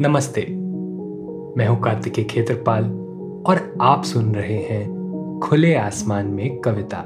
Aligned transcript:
नमस्ते। 0.00 0.40
मैं 1.56 1.66
हूँ 1.66 1.80
कार्तिकेय 1.80 2.24
खेत्रपाल 2.24 2.84
और 3.46 3.74
आप 3.80 4.02
सुन 4.04 4.34
रहे 4.34 4.56
हैं 4.56 5.40
खुले 5.42 5.74
आसमान 5.74 6.26
में 6.26 6.58
कविता। 6.58 6.98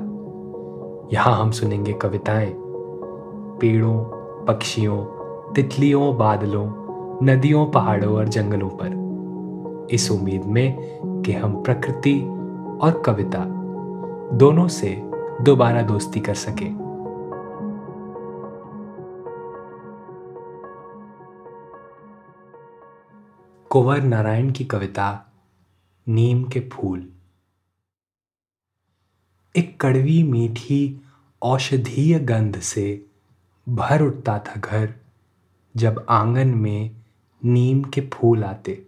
यहाँ 1.13 1.37
हम 1.37 1.51
सुनेंगे 1.51 1.93
कविताएँ। 1.93 2.55
पेड़ों, 3.61 3.99
पक्षियों, 4.45 5.05
तितलियों, 5.53 6.17
बादलों, 6.17 6.73
नदियों, 7.27 7.67
पहाड़ों 7.67 8.17
और 8.17 8.29
जंगलों 8.29 8.69
पर। 8.69 9.89
इस 9.95 10.11
उम्मीद 10.11 10.45
में 10.45 10.77
कि 11.05 11.33
हम 11.33 11.63
प्रकृति 11.63 12.21
और 12.83 13.03
कविता 13.07 13.45
दोनों 14.33 14.69
से 14.69 15.03
दोबारा 15.43 15.83
दोस्ती 15.83 16.21
कर 16.21 16.35
सकें। 16.35 16.88
कुंवर 23.71 24.03
नारायण 24.03 24.53
की 24.53 24.65
कविता, 24.65 25.33
नीम 26.09 26.45
के 26.45 26.61
फूल। 26.61 27.13
एक 29.57 29.81
कड़वी 29.81 30.23
मीठी, 30.23 31.01
औषधीय 31.43 32.19
गंध 32.19 32.61
से 32.61 33.07
भर 33.69 34.03
उठता 34.03 34.39
था 34.39 34.61
घर, 34.61 34.95
जब 35.77 36.07
आँगन 36.09 36.49
में 36.49 36.91
नीम 37.45 37.85
के 37.85 38.01
फूल 38.01 38.45
आते। 38.45 38.87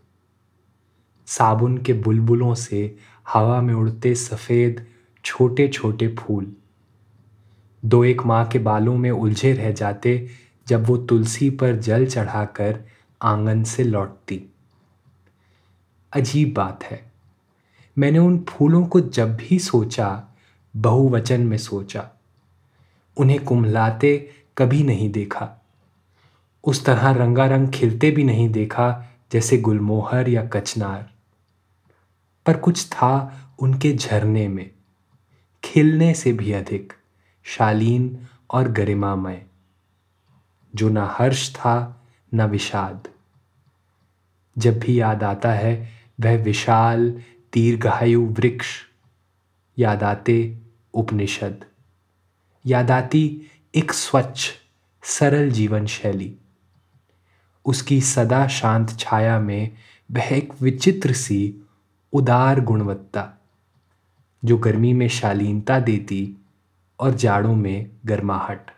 साबुन 1.26 1.78
के 1.78 1.92
बुलबुलों 1.92 2.54
से 2.54 2.96
हवा 3.28 3.60
में 3.60 3.74
उड़ते 3.74 4.14
सफ़ेद 4.14 4.86
छोटे 5.24 5.68
छोटे 5.68 6.08
फूल। 6.08 6.56
दो 7.84 8.04
एक 8.04 8.22
माँ 8.26 8.48
के 8.48 8.58
बालों 8.58 8.96
में 8.96 9.10
उलझे 9.10 9.52
रह 9.52 9.72
जाते, 9.72 10.28
जब 10.68 10.86
वो 10.86 10.96
तुलसी 10.96 11.50
पर 11.50 11.76
जल 11.76 12.06
चढ़ाकर 12.06 12.84
आँगन 13.22 13.62
से 13.62 13.84
लौटती। 13.84 14.46
अजीब 16.12 16.54
बात 16.54 16.84
है। 16.84 17.12
मैंने 17.98 18.18
उन 18.18 18.46
फूलों 18.48 18.86
को 18.86 19.00
जब 19.00 19.36
भी 19.36 19.58
सोचा, 19.58 20.26
बहुवचन 20.76 21.40
में 21.40 21.58
सोचा, 21.58 22.10
उन्हें 23.16 23.44
कुम्हलाते 23.44 24.30
कभी 24.58 24.82
नहीं 24.82 25.10
देखा। 25.10 25.64
उस 26.64 26.84
तरह 26.84 27.10
रंगारंग 27.10 27.68
खिलते 27.68 28.10
भी 28.10 28.24
नहीं 28.24 28.48
देखा, 28.48 29.06
जैसे 29.32 29.58
गुलमोहर 29.58 30.28
या 30.28 30.46
कचनार। 30.46 31.10
पर 32.46 32.56
कुछ 32.56 32.86
था 32.88 33.40
उनके 33.58 33.92
झरने 33.92 34.48
में, 34.48 34.70
खिलने 35.64 36.14
से 36.14 36.32
भी 36.32 36.52
अधिक, 36.52 36.92
शालीन 37.44 38.26
और 38.50 38.68
गरिमामय, 38.68 39.46
जो 40.74 40.88
ना 40.88 41.06
हर्ष 41.06 41.54
था, 41.54 42.02
ना 42.34 42.44
विषाद। 42.44 43.08
जब 44.58 44.78
भी 44.78 45.00
याद 45.00 45.22
आता 45.22 45.52
है 45.52 45.99
वह 46.20 46.36
विशाल 46.36 47.10
दीर्घायु 47.52 48.26
वृक्ष। 48.26 48.66
याद 49.78 50.02
आते 50.02 50.58
उपनिषद। 50.94 51.64
याद 52.66 52.90
आती 52.90 53.42
एक 53.74 53.92
स्वच्छ, 53.92 54.50
सरल 55.02 55.50
जीवन 55.50 55.86
शैली। 55.86 56.36
उसकी 57.64 58.00
सदा 58.00 58.46
शांत 58.46 58.96
छाया 58.98 59.40
में 59.40 59.70
वह 60.12 60.28
एक 60.32 60.52
विचित्र 60.60 61.12
सी, 61.12 61.54
उदार 62.12 62.60
गुणवत्ता, 62.60 63.32
जो 64.44 64.58
गर्मी 64.58 64.92
में 64.92 65.08
शालीनता 65.08 65.80
देती 65.80 66.36
और 67.00 67.14
जाड़ों 67.14 67.54
में 67.54 67.90
गर्माहट। 68.06 68.70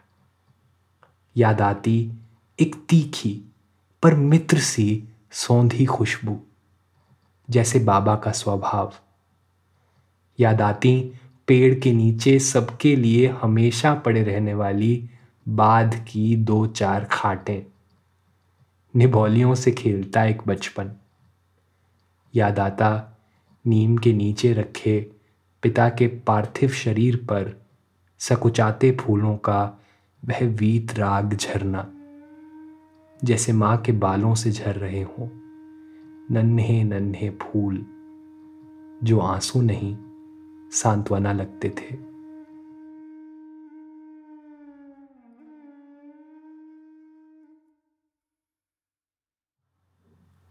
याद 1.36 1.60
आती 1.60 2.12
एक 2.60 2.76
तीखी, 2.88 3.42
पर 4.02 4.14
मित्र 4.14 4.58
सी, 4.58 5.04
सौंधी 5.32 5.86
खुशबू। 5.86 6.40
जैसे 7.52 7.78
बाबा 7.78 8.16
का 8.16 8.30
स्वभाव। 8.30 8.92
याद 10.40 10.60
आती, 10.60 11.12
पेड़ 11.46 11.80
के 11.80 11.92
नीचे 11.92 12.38
सबके 12.38 12.96
लिए 12.96 13.26
हमेशा 13.42 13.94
पड़े 13.94 14.22
रहने 14.22 14.54
वाली 14.54 15.10
बाध 15.48 15.94
की 16.08 16.36
दो 16.36 16.66
चार 16.66 17.04
खाटें। 17.04 17.62
निभौलियों 18.96 19.54
से 19.54 19.72
खेलता 19.72 20.24
एक 20.24 20.42
बचपन। 20.46 20.92
याद 22.34 22.58
आता, 22.58 23.18
नीम 23.66 23.96
के 23.96 24.12
नीचे 24.12 24.52
रखे 24.52 25.10
पिता 25.62 25.88
के 25.88 26.06
पार्थिव 26.06 26.68
शरीर 26.68 27.16
पर 27.16 27.66
सकुचाते 28.18 28.96
फूलों 29.00 29.36
का 29.36 29.80
वह 30.24 30.40
वीत 30.42 30.94
राग 30.98 31.34
झरना, 31.34 31.90
जैसे 33.24 33.52
माँ 33.52 33.76
के 33.78 33.92
बालों 33.92 34.34
से 34.34 34.50
झर 34.50 34.74
रहे 34.74 35.02
हों। 35.02 35.41
नन्हे 36.32 36.84
नन्हे 36.84 37.30
फूल, 37.30 37.74
जो 39.04 39.18
आँसू 39.18 39.62
नहीं, 39.62 39.96
सांत्वना 40.70 41.32
लगते 41.32 41.68
थे। 41.68 41.94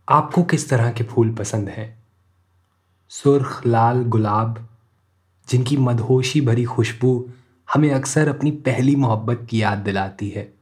आपको 0.09 0.43
किस 0.43 0.69
तरह 0.69 0.91
के 0.91 1.03
फूल 1.03 1.35
पसंद 1.35 1.69
हैं? 1.69 2.03
सुर्ख, 3.09 3.65
लाल, 3.65 4.03
गुलाब, 4.03 4.69
जिनकी 5.49 5.77
मदहोशी 5.77 6.41
भरी 6.41 6.65
खुशबू 6.65 7.29
हमें 7.73 7.91
अक्सर 7.91 8.27
अपनी 8.27 8.51
पहली 8.51 8.95
मोहब्बत 8.95 9.47
की 9.49 9.61
याद 9.61 9.77
दिलाती 9.77 10.29
है, 10.29 10.53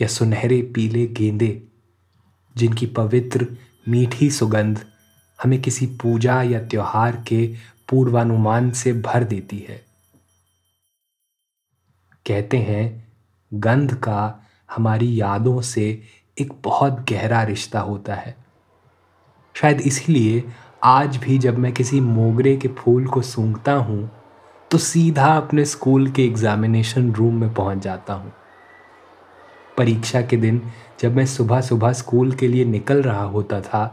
या 0.00 0.08
सुनहरे 0.08 0.62
पीले 0.62 1.06
गेंदे, 1.06 1.68
जिनकी 2.56 2.86
पवित्र 2.86 3.56
मीठी 3.86 4.30
सुगंध 4.30 4.80
हमें 5.38 5.60
किसी 5.62 5.86
पूजा 6.02 6.40
या 6.42 6.60
त्योहार 6.60 7.16
के 7.28 7.46
पूर्वानुमान 7.88 8.70
से 8.70 8.92
भर 8.92 9.24
देती 9.24 9.58
है। 9.58 9.76
कहते 12.26 12.58
हैं, 12.58 13.12
गंध 13.52 13.94
का 13.94 14.48
हमारी 14.76 15.20
यादों 15.20 15.60
से 15.60 15.86
एक 16.36 16.52
बहुत 16.64 17.04
गहरा 17.10 17.42
रिश्ता 17.42 17.80
होता 17.80 18.14
है। 18.14 18.34
शायद 19.54 19.80
इसीलिए 19.80 20.42
आज 20.84 21.16
भी 21.16 21.38
जब 21.38 21.58
मैं 21.58 21.72
किसी 21.72 22.00
मोगरे 22.00 22.56
के 22.56 22.68
फूल 22.68 23.06
को 23.06 23.22
सूंघता 23.22 23.72
हूँ 23.72 24.10
तो 24.70 24.78
सीधा 24.78 25.26
अपने 25.36 25.64
स्कूल 25.64 26.10
के 26.10 26.24
एग्जामिनेशन 26.24 27.12
रूम 27.12 27.40
में 27.40 27.52
पहुँच 27.54 27.78
जाता 27.78 28.14
हूँ। 28.14 28.32
परीक्षा 29.78 30.22
के 30.22 30.36
दिन 30.36 30.62
जब 31.00 31.16
मैं 31.16 31.26
सुबह 31.26 31.60
सुबह 31.60 31.92
स्कूल 31.92 32.32
के 32.32 32.48
लिए 32.48 32.64
निकल 32.64 33.02
रहा 33.02 33.22
होता 33.22 33.60
था 33.60 33.86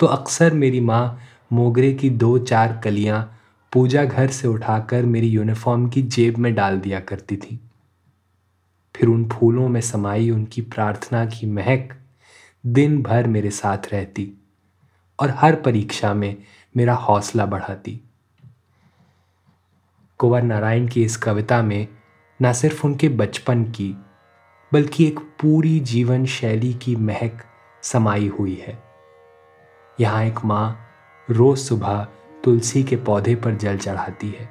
तो 0.00 0.06
अक्सर 0.06 0.54
मेरी 0.54 0.80
माँ 0.80 1.18
मोगरे 1.52 1.92
की 1.94 2.10
दो 2.10 2.38
चार 2.38 2.80
कलियाँ 2.84 3.40
पूजा 3.72 4.04
घर 4.04 4.28
से 4.28 4.48
उठाकर 4.48 5.02
मेरी 5.02 5.28
यूनिफॉर्म 5.28 5.88
की 5.88 6.02
जेब 6.02 6.36
में 6.36 6.54
डाल 6.54 6.78
दिया 6.80 7.00
करती 7.00 7.36
थी। 7.36 7.60
फिर 8.94 9.08
उन 9.08 9.28
फूलों 9.28 9.68
में 9.68 9.80
समाई 9.80 10.30
उनकी 10.30 10.62
प्रार्थना 10.62 11.24
की 11.26 11.46
महक 11.46 11.96
दिन 12.66 13.02
भर 13.02 13.26
मेरे 13.26 13.50
साथ 13.50 13.92
रहती 13.92 14.30
और 15.18 15.30
हर 15.30 15.54
परीक्षा 15.54 16.14
में 16.14 16.36
मेरा 16.76 16.94
हौसला 16.94 17.46
बढ़ाती। 17.46 18.00
कुंवर 20.18 20.42
नारायण 20.42 20.88
की 20.88 21.04
इस 21.04 21.16
कविता 21.16 21.62
में 21.62 21.86
न 22.42 22.52
सिर्फ़ 22.52 22.86
उनके 22.86 23.08
बचपन 23.08 23.64
की 23.64 23.94
बल्कि 24.74 25.06
एक 25.06 25.18
पूरी 25.18 25.80
जीवन 25.80 26.24
शैली 26.26 26.74
की 26.74 26.96
महक 26.96 27.42
समाई 27.82 28.28
हुई 28.28 28.54
है। 28.54 28.82
यहाँ 30.00 30.24
एक 30.24 30.38
माँ 30.44 30.86
रोज 31.30 31.58
सुबह 31.58 32.06
तुलसी 32.44 32.82
के 32.84 32.96
पौधे 32.96 33.34
पर 33.34 33.54
जल 33.54 33.78
चढ़ाती 33.78 34.30
है। 34.30 34.48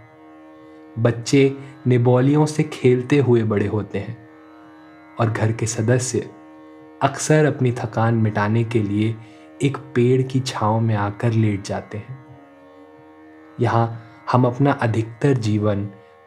बच्चे 0.99 1.57
निबोलियों 1.87 2.45
से 2.45 2.63
खेलते 2.63 3.17
हुए 3.17 3.43
बड़े 3.43 3.67
होते 3.67 3.99
हैं 3.99 4.17
और 5.19 5.29
घर 5.29 5.51
के 5.51 5.67
सदस्य 5.67 6.29
अक्सर 7.01 7.45
अपनी 7.45 7.71
थकान 7.71 8.13
मिटाने 8.13 8.63
के 8.63 8.81
लिए 8.81 9.15
एक 9.61 9.77
पेड़ 9.77 10.21
की 10.21 10.39
छांव 10.39 10.79
में 10.79 10.95
आकर 10.95 11.31
लेट 11.31 11.63
जाते 11.63 11.97
हैं। 11.97 12.25
यहाँ 13.59 14.03
हम 14.31 14.45
अपना 14.45 14.71
अधिकतर 14.71 15.33
जीवन 15.33 15.85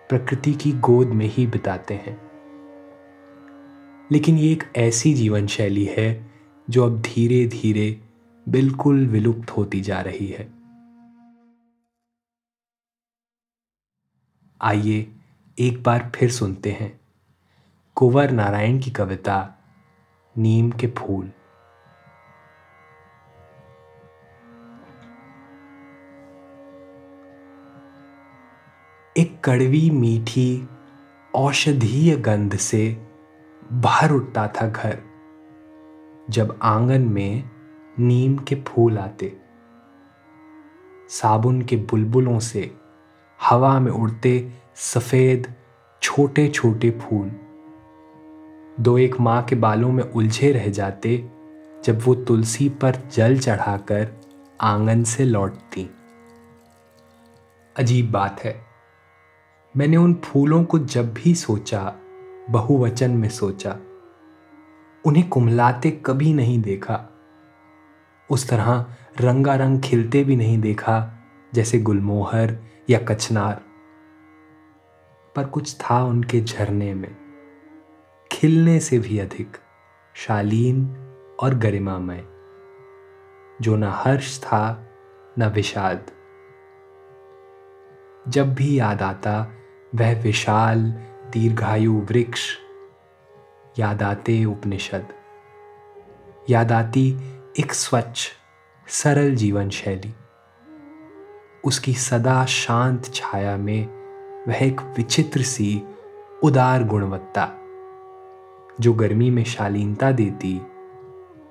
प्रकृति 0.08 0.52
की 0.52 0.72
गोद 0.72 1.06
में 1.06 1.26
ही 1.26 1.46
बिताते 1.46 1.94
हैं। 1.94 2.25
लेकिन 4.12 4.38
ये 4.38 4.52
एक 4.52 4.72
ऐसी 4.76 5.14
जीवन 5.14 5.46
शैली 5.46 5.84
है 5.84 6.30
जो 6.70 6.84
अब 6.84 7.02
धीरे 7.02 7.46
धीरे 7.46 8.00
बिल्कुल 8.48 9.06
विलुप्त 9.06 9.50
होती 9.50 9.80
जा 9.80 10.00
रही 10.00 10.26
है। 10.26 10.52
आइए 14.62 15.12
एक 15.58 15.82
बार 15.82 16.12
फिर 16.14 16.30
सुनते 16.30 16.72
हैं। 16.72 17.00
कुंवर 17.94 18.30
नारायण 18.30 18.80
की 18.80 18.90
कविता, 18.90 19.54
नीम 20.38 20.70
के 20.70 20.86
फूल। 20.86 21.32
एक 29.16 29.40
कड़वी 29.44 29.90
मीठी 29.90 30.68
औषधीय 31.34 32.16
गंध 32.16 32.56
से 32.56 33.05
बाहर 33.72 34.12
उठता 34.12 34.48
था 34.48 34.68
घर, 34.68 34.98
जब 36.30 36.58
आँगन 36.62 37.02
में 37.02 37.50
नीम 37.98 38.38
के 38.38 38.54
फूल 38.54 38.98
आते। 38.98 39.36
साबुन 41.08 41.62
के 41.62 41.76
बुलबुलों 41.76 42.38
से 42.38 42.74
हवा 43.42 43.80
में 43.80 43.92
उड़ते 43.92 44.52
सफ़ेद 44.74 45.54
छोटे 46.02 46.48
छोटे 46.48 46.90
फूल। 46.90 47.30
दो 48.80 48.98
एक 48.98 49.20
माँ 49.20 49.42
के 49.42 49.56
बालों 49.56 49.92
में 49.92 50.04
उलझे 50.04 50.52
रह 50.52 50.68
जाते, 50.68 51.30
जब 51.84 51.98
वो 52.04 52.14
तुलसी 52.14 52.68
पर 52.68 52.96
जल 53.12 53.38
चढ़ाकर 53.38 54.20
आँगन 54.60 55.04
से 55.04 55.24
लौटती। 55.24 55.90
अजीब 57.76 58.10
बात 58.10 58.40
है। 58.40 58.66
मैंने 59.76 59.96
उन 59.96 60.14
फूलों 60.14 60.64
को 60.64 60.78
जब 60.78 61.14
भी 61.14 61.34
सोचा 61.34 61.94
बहुवचन 62.50 63.10
में 63.10 63.28
सोचा। 63.28 63.78
उन्हें 65.04 65.28
कुमलाते 65.28 65.90
कभी 65.90 66.34
नहीं 66.34 66.62
देखा। 66.62 67.12
उस 68.30 68.50
तरह 68.50 68.86
रंगारंग 69.20 69.82
खिलते 69.82 70.24
भी 70.24 70.36
नहीं 70.36 70.60
देखा, 70.60 71.24
जैसे 71.54 71.78
गुलमोहर 71.78 72.56
या 72.90 72.98
कचनार 72.98 73.62
पर 75.36 75.44
कुछ 75.44 75.76
था 75.76 76.04
उनके 76.04 76.40
झरने 76.40 76.94
में। 76.94 77.16
खिलने 78.32 78.80
से 78.80 78.98
भी 78.98 79.18
अधिक, 79.18 79.56
शालीन 80.14 80.96
और 81.40 81.54
गरिमामय। 81.54 82.24
जो 83.60 83.76
न 83.76 83.84
हर्ष 83.84 84.40
था, 84.40 84.88
न 85.38 85.46
विषाद। 85.46 86.10
जब 88.28 88.54
भी 88.54 88.78
याद 88.78 89.02
आता, 89.02 89.52
वह 89.94 90.22
विशाल 90.22 90.94
दीर्घायु 91.32 91.92
वृक्ष। 91.92 92.56
याद 93.78 94.02
आते 94.02 94.44
उपनिषद। 94.44 95.06
याद 96.50 96.72
आती 96.72 97.16
एक 97.58 97.72
स्वच्छ, 97.72 98.28
सरल 98.88 99.34
जीवन 99.34 99.70
शैली। 99.70 100.14
उसकी 101.64 101.94
सदा 101.94 102.44
शांत 102.44 103.04
छाया 103.14 103.56
में 103.56 103.86
वह 104.48 104.54
एक 104.54 104.80
विचित्र 104.80 105.42
सी, 105.42 105.82
उदार 106.42 106.84
गुणवत्ता, 106.84 107.48
जो 108.80 108.92
गर्मी 108.92 109.30
में 109.30 109.44
शालीनता 109.44 110.12
देती 110.12 110.60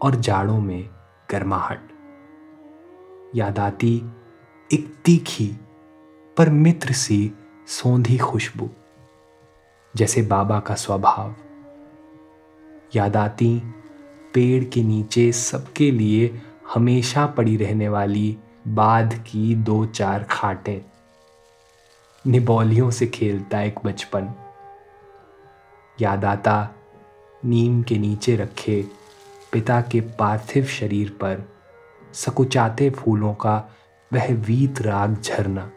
और 0.01 0.15
जाड़ों 0.15 0.59
में 0.59 0.89
गर्माहट। 1.31 1.81
याद 3.35 3.59
आती 3.59 4.01
एक 4.73 4.95
तीखी, 5.05 5.55
पर 6.37 6.49
मित्र 6.49 6.91
सी, 6.93 7.33
सौंधी 7.67 8.17
खुशबू। 8.17 8.69
जैसे 9.95 10.21
बाबा 10.21 10.59
का 10.59 10.75
स्वभाव। 10.75 11.35
याद 12.95 13.17
आती, 13.17 13.61
पेड़ 14.33 14.63
के 14.63 14.83
नीचे 14.83 15.31
सबके 15.31 15.91
लिए 15.91 16.41
हमेशा 16.73 17.25
पड़ी 17.25 17.57
रहने 17.57 17.89
वाली 17.89 18.37
बाध 18.67 19.13
की 19.27 19.55
दो 19.55 19.85
चार 19.85 20.23
खाटें। 20.23 20.81
निबौलियों 22.27 22.91
से 22.91 23.07
खेलता 23.07 23.61
एक 23.61 23.79
बचपन। 23.85 24.33
याद 26.01 26.25
आता, 26.25 26.69
नीम 27.45 27.83
के 27.83 27.97
नीचे 27.97 28.35
रखे 28.35 28.87
पिता 29.51 29.81
के 29.81 30.01
पार्थिव 30.01 30.65
शरीर 30.65 31.09
पर 31.09 31.49
सकुचाते 32.13 32.89
फूलों 32.89 33.33
का 33.33 33.75
वह 34.13 34.33
वीत 34.33 34.81
राग 34.81 35.21
झरना, 35.21 35.71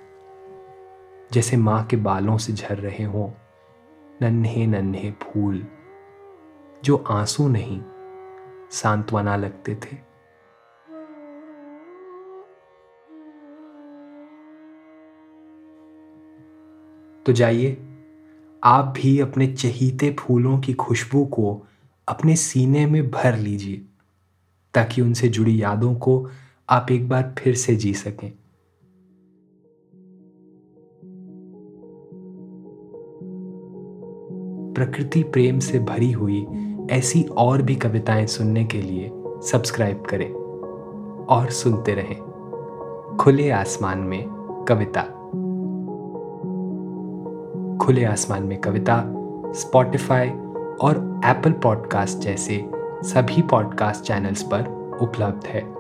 जैसे 1.33 1.57
माँ 1.57 1.85
के 1.85 1.97
बालों 1.97 2.39
से 2.39 2.53
झर 2.53 2.79
रहे 2.79 3.05
हों। 3.05 3.48
नन्हे 4.23 4.67
नन्हे 4.67 5.11
फूल, 5.11 5.67
जो 6.85 6.97
आँसू 6.97 7.49
नहीं, 7.49 7.83
सांत्वना 8.71 9.37
लगते 9.37 9.75
थे। 9.75 9.97
तो 17.27 17.33
जाइए, 17.33 17.83
आप 18.65 18.85
भी 18.85 19.21
अपने 19.21 19.47
चहीते 19.47 20.17
फूलों 20.19 20.61
की 20.61 20.75
खुशबू 20.75 21.27
को 21.27 21.67
अपने 22.09 22.37
सीने 22.37 22.87
में 22.87 23.11
भर 23.11 23.37
लीजिए, 23.37 23.85
ताकि 24.75 25.03
उनसे 25.03 25.29
जुड़ी 25.29 25.63
यादों 25.63 25.95
को 25.95 26.31
आप 26.69 26.87
एक 26.91 27.09
बार 27.09 27.35
फिर 27.39 27.55
से 27.55 27.77
जी 27.77 27.95
सकें। 27.95 28.33
प्रकृति 34.79 35.23
प्रेम 35.23 35.59
से 35.59 35.79
भरी 35.79 36.13
हुई 36.13 36.47
ऐसी 36.91 37.23
और 37.23 37.63
भी 37.63 37.75
कविताएँ 37.77 38.27
सुनने 38.27 38.65
के 38.65 38.83
लिए 38.83 39.11
सब्सक्राइब 39.25 40.03
करें 40.11 40.33
और 41.27 41.51
सुनते 41.51 41.95
रहें। 41.95 43.17
खुले 43.21 43.51
आसमान 43.51 43.99
में 43.99 44.25
कविता। 44.69 45.03
खुले 47.77 48.05
आसमान 48.05 48.43
में 48.43 48.61
कविता 48.61 49.05
स्पॉटिफाई 49.53 50.29
और 50.81 51.21
एप्पल 51.25 51.53
पॉडकास्ट 51.53 52.19
जैसे 52.19 52.71
सभी 53.03 53.43
पॉडकास्ट 53.43 54.05
चैनल्स 54.05 54.43
पर 54.43 54.61
उपलब्ध 55.03 55.47
है। 55.47 55.78